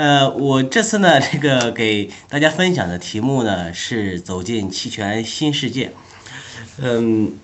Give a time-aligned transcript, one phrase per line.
[0.00, 5.92] 呃，我这次呢，这个给大家分享的题目呢是走进期权新世界。
[6.78, 7.34] 嗯，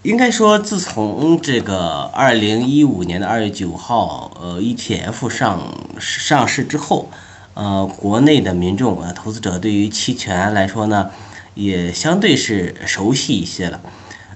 [0.00, 7.10] 应该说，自从这个二零一五年的二月九号，呃，ETF 上上市之后，
[7.52, 11.10] 呃，国内的民众啊，投资者对于期权来说呢，
[11.52, 13.82] 也相对是熟悉一些了。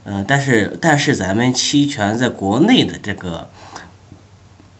[0.04, 3.48] 嗯，但是但是咱们期权在国内的这个。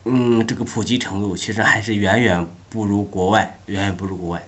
[0.04, 4.46] 嗯，这个普及程度其实还是远远不如国外，远远不如国外。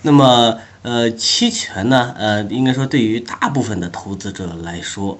[0.00, 5.18] 那么，呃，期权呢，呃，应该说对于大部分的投资者来说，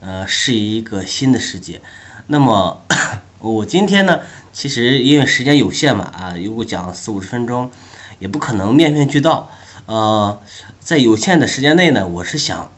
[0.00, 1.80] 呃，是一个新的世界。
[2.26, 2.82] 那么，
[3.38, 4.20] 我今天呢，
[4.52, 7.70] 其实因为时间有限嘛，啊，如果讲四五十分钟，
[8.18, 9.50] 也不可能面面俱到。
[9.86, 10.42] 呃，
[10.80, 12.70] 在有限的时间内呢，我是想。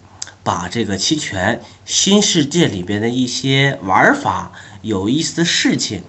[0.45, 6.03] 把这个期权新世界里边的一些玩法、有意思的事情，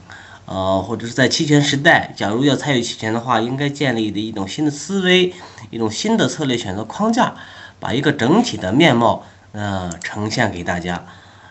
[0.46, 5.34] 呃，或者是在期权时代，假如要参与期权的话，应该建立的一种新的思维、
[5.70, 7.36] 一种新的策略选择框架，
[7.80, 11.06] 把一个整体的面貌，呃，呈现给大家，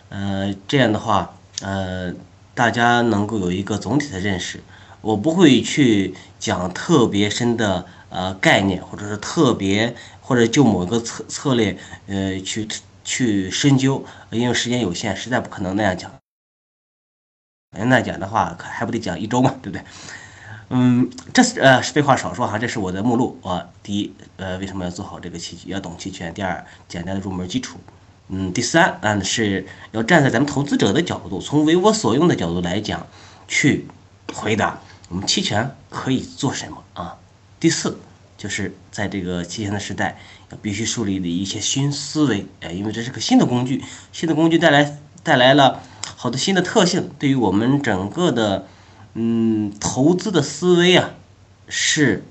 [0.08, 2.12] 呃，这样的话，呃，
[2.54, 4.60] 大家能够有一个总体的认识。
[5.02, 9.94] 我不会去讲特别深的呃概念，或者是特别。
[10.22, 12.66] 或者就某个策策略，呃，去
[13.04, 16.10] 去深究，因为时间有限，实在不可能那样讲。
[17.72, 19.84] 那讲的话，可还不得讲一周嘛，对不对？
[20.68, 23.68] 嗯，这是呃，废话少说哈，这是我的目录啊。
[23.82, 26.32] 第一，呃，为什么要做好这个期权要懂期权？
[26.32, 27.78] 第二，简单的入门基础。
[28.28, 33.06] 嗯，第三，嗯，是要站在咱们投资者的角度，从为我所用的角度来讲，
[33.48, 33.86] 去
[34.32, 34.78] 回答
[35.08, 37.18] 我们期权可以做什么啊？
[37.58, 37.98] 第四。
[38.42, 40.18] 就是在这个期权的时代，
[40.50, 45.80] 要必须树立的一些新思维，哎，因为这是个新的工具，新的工具带来带来了
[46.16, 48.66] 好多新的特性，对于我们整个的
[49.14, 51.10] 嗯投资的思维啊，
[51.68, 52.24] 是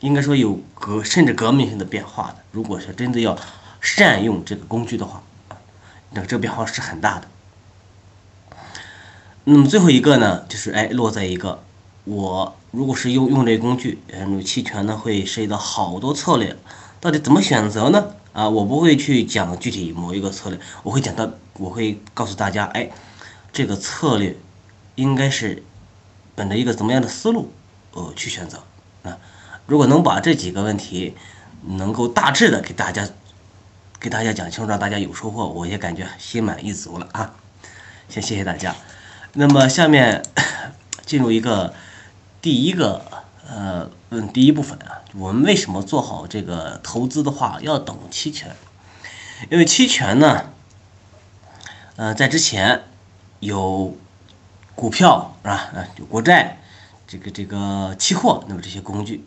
[0.00, 2.38] 应该说有革甚至革命性的变化的。
[2.50, 3.38] 如果是真的要
[3.80, 5.22] 善用这个工具的话，
[6.10, 7.28] 那这个变化是很大的。
[9.44, 11.62] 那么最后一个呢，就是哎落在一个。
[12.08, 16.56] 我如果是用用这工具，嗯，期权呢会涉及到好多策略，
[17.00, 18.14] 到底怎么选择呢？
[18.32, 22.88] 啊，我不会去讲具体某一个策略，我会讲到，我会告诉大家，哎，
[23.52, 24.34] 这个策略
[24.94, 25.62] 应该是
[26.34, 27.52] 本着一个怎么样的思路，
[27.92, 28.62] 呃，去选择。
[29.02, 29.18] 啊，
[29.66, 31.14] 如果能把这几个问题
[31.62, 33.06] 能够大致的给大家
[34.00, 37.34] 给大家讲清楚，让大家有收获，我也感觉心满意足了啊。
[38.08, 38.74] 先谢谢大家。
[39.34, 40.22] 那么下面
[41.04, 41.74] 进入一个。
[42.40, 43.02] 第一个，
[43.48, 48.54] 呃，问第一部分啊，我们为什么做好这个投资的话要懂期权？
[49.50, 50.44] 因为期权呢，
[51.96, 52.84] 呃，在之前
[53.40, 53.96] 有
[54.76, 55.54] 股票是吧？
[55.54, 56.58] 啊，有国债，
[57.08, 59.24] 这个这个期货，那么这些工具，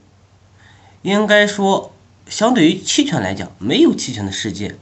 [1.02, 1.92] 应该说，
[2.28, 4.78] 相对于期权来讲，没有期权的世界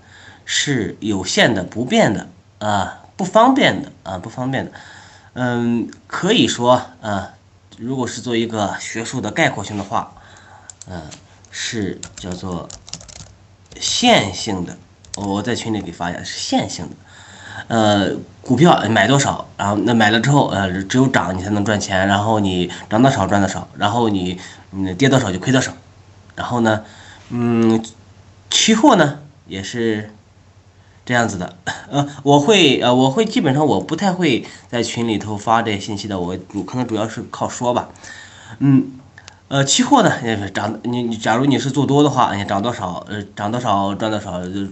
[0.45, 2.29] 是有限的、不变的
[2.59, 4.71] 啊，不方便的啊，不方便的。
[5.33, 7.33] 嗯，可以说啊。
[7.81, 10.11] 如果是做一个学术的概括性的话，
[10.89, 11.01] 嗯，
[11.49, 12.67] 是叫做
[13.79, 14.77] 线性的。
[15.15, 16.95] 我在群里给发一下，是线性的。
[17.69, 24.37] 呃，股票买多少，然后那买了之后，呃，只有涨你才能赚钱，然后你涨多少赚多少，然后你
[24.73, 25.71] 嗯跌多少就亏多少。
[26.35, 26.83] 然后呢，
[27.29, 27.81] 嗯，
[28.49, 30.13] 期货呢也是。
[31.09, 31.55] 这样子的，
[31.89, 36.37] 呃，我会，呃，我会基本上我不太会在群里头发这些信息的，我
[36.67, 37.89] 可能主要是靠说吧，
[38.59, 38.91] 嗯，
[39.47, 40.11] 呃，期货呢，
[40.51, 44.67] 涨，你你假如你是做多的话，你涨多少，呃，涨多少赚多少，就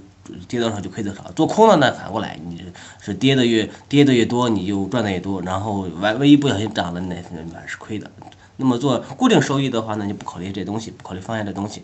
[0.48, 1.24] 跌多少就亏多少。
[1.36, 2.64] 做空了呢，反过来，你
[3.02, 7.16] 是跌的越跌的越多，你就赚的越多，然后万万一不小心涨了，那
[7.52, 8.12] 那是亏的。
[8.58, 11.82] 那么做固定收益的话呢，就不考虑这东西，不考虑方向这东西，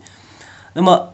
[0.74, 1.12] 那么。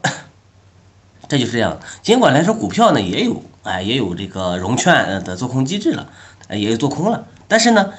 [1.30, 6.08] 这就是这样，尽管来说股票呢也有，哎，也有这个融券的做空机制了，
[6.48, 7.92] 也有做空了，但是呢，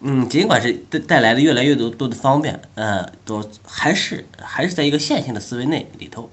[0.00, 6.28] 嗯，尽管是带带来了越来越多多的方便，呃，都还是还是在一个线性的思维内里头，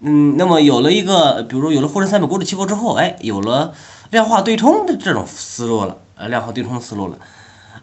[0.00, 3.74] 嗯，那么有了一个，比如说有了沪深三百股指期货之后，哎，有了
[4.08, 7.18] 量化对冲的这种思路了，呃，量化对冲思路了，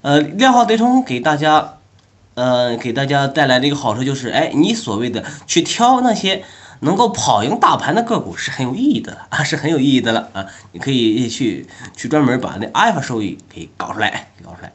[0.02, 1.76] 呃，量化对冲给大家，
[2.34, 6.44] 呃，给大家带来的一个好处就是，哎，你所谓的去挑那些。
[6.84, 10.46] 能够跑赢大盘的个股是很有意义的了啊，是很有意义的了啊！
[10.74, 11.66] 你可以去
[11.96, 14.72] 去专门把那阿尔法收益给搞出来，搞出来。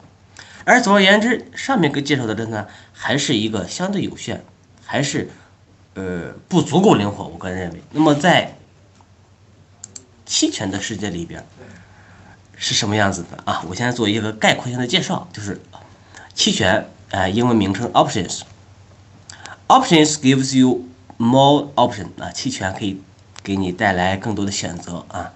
[0.65, 4.43] 而总而言之，上面给介绍的这呢，还是一个相对有限，
[4.85, 5.29] 还是
[5.93, 7.27] 呃不足够灵活。
[7.27, 8.55] 我个人认为，那么在
[10.25, 11.45] 期权的世界里边，
[12.55, 13.63] 是什么样子的啊？
[13.69, 15.61] 我现在做一个概括性的介绍，就是
[16.33, 18.41] 期权，呃，英文名称 options。
[19.67, 20.88] options gives you
[21.19, 22.99] more option 啊，期权可以
[23.43, 25.31] 给你带来更多的选择啊，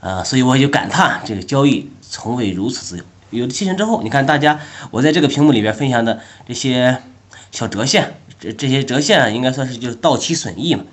[0.00, 3.04] 呃，所以我就感叹这个交易从未如此自由。
[3.30, 4.60] 有了期权之后，你看大家，
[4.92, 7.02] 我在这个屏幕里边分享的这些
[7.50, 10.84] 小折线，这这些折线啊应该算是就是到期损益嘛。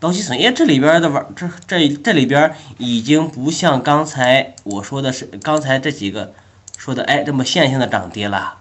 [0.00, 6.32] 到期损益，这里边的玩，这这这里边已经不像刚才我说的是刚才这几个
[6.78, 8.56] 说的，哎，这么线性的涨跌了，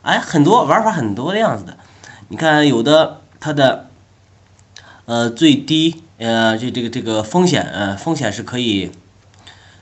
[0.00, 1.76] 哎，很多玩法很多的样子的。
[2.28, 3.89] 你看，有的它的
[5.10, 8.92] 呃最低呃这这个这个风险呃风险是可以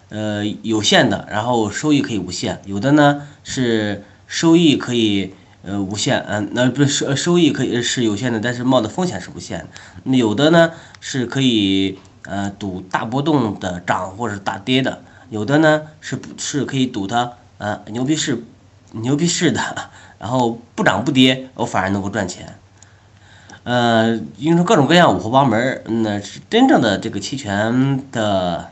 [0.09, 2.63] 呃有限的，然后收益可以无限。
[2.65, 5.35] 有的呢是收益可以。
[5.61, 9.67] 呃，无限，嗯，那不是收收益可以是有限的，但是冒的风险是无限的。
[10.05, 10.71] 那有的呢
[11.01, 18.45] 是可以呃赌大波动的涨或者大跌的，有的呢是不是可以赌它呃牛逼市
[18.93, 19.61] 牛逼市的，
[20.21, 22.58] 然后不涨不跌，我反而能够赚钱。
[23.69, 28.71] 呃，因为说各种各样五花八门，那是真正的这个期权的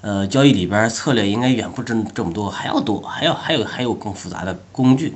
[0.00, 5.14] 呃交易里边策略应该远不止这么多，还要多，还要还有还有更复杂的工具。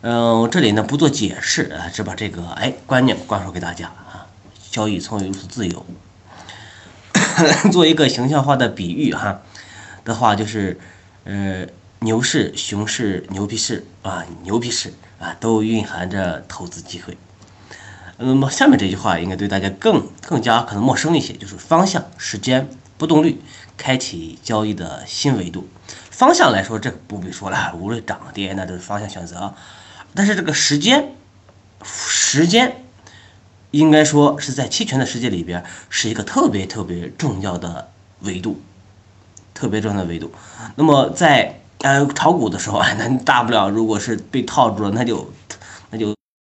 [0.00, 4.26] 嗯，这里呢不做解释啊，只把这个哎观念灌输给大家啊。
[4.72, 5.86] 交易从未如此自由。
[7.70, 9.40] 做一个形象化的比喻哈
[10.04, 10.80] 的话，就是
[11.22, 11.64] 呃
[12.00, 17.16] 牛市、熊市、牛皮市啊，牛皮市啊都蕴含着投资机会。
[18.18, 22.66] 那么下面这句话应该对大家更更加可能陌生一些，就是方向、时间、
[22.96, 23.42] 波动率，
[23.76, 25.68] 开启交易的新维度。
[26.10, 29.54] 方向来说，这不必说了，无论涨跌那都是方向选择。
[30.14, 31.12] 但是这个时间，
[31.84, 32.84] 时间
[33.70, 37.90] 应该说是在期权的世界里边是一个特别特别重要的
[38.20, 38.62] 维度，
[39.52, 40.32] 特别重要的维度。
[40.76, 45.30] 那么在呃炒股的时候啊，那大不了如果是被套住了，那就。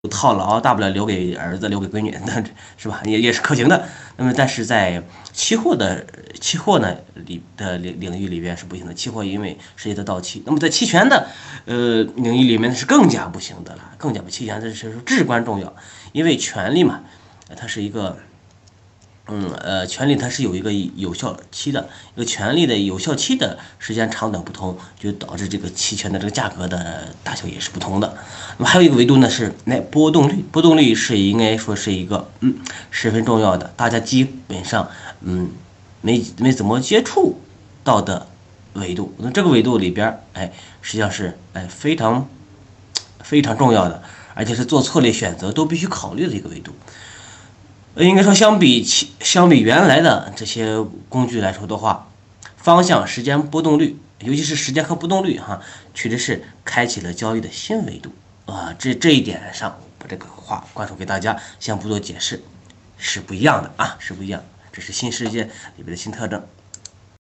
[0.09, 2.43] 套牢，大不了留给儿子，留给闺女，那
[2.79, 3.03] 是吧？
[3.05, 3.87] 也也是可行的。
[4.17, 6.07] 那么，但是在期货的
[6.41, 8.95] 期货呢里的领领域里边是不行的。
[8.95, 11.29] 期货因为涉及到到期，那么在期权的
[11.67, 15.77] 呃领域里面是更加不行的了，更加不期权这是至关重要，
[16.13, 17.03] 因为权利嘛，
[17.55, 18.17] 它是一个。
[19.33, 28.19] 嗯，呃，权利它是有一个有效期的，一个权利的有效期的时间长短不同，就导致这个期权的这个价格的大小也是不同的。
[28.59, 32.57] 那么还有一个维度呢是那波动率，波动率是应该说是一个嗯
[32.91, 34.91] 十分重要的，大家基本上
[35.21, 35.53] 嗯
[36.01, 37.41] 没没怎么接触
[37.85, 38.27] 到的
[38.73, 39.15] 维度。
[39.19, 40.53] 那这个维度里边，哎，
[40.83, 42.29] 实际上是哎非常
[43.23, 44.03] 非常重要的，
[44.35, 46.73] 而且是做策略选择都必须考虑的一个维度。
[47.97, 52.09] 应该说，相比其相比原来的这些工具来说的话，
[52.57, 55.61] 方向、时间、波动率，尤其是时间和波动率，哈，
[55.93, 58.13] 确实是开启了交易的新维度
[58.47, 58.75] 啊。
[58.79, 62.43] 这这一点上，把这个话灌输给大家，先不做解释，
[62.97, 64.43] 是不一样的啊，是不一样。
[64.73, 65.45] 这是新世界
[65.77, 66.47] 里边的新特征。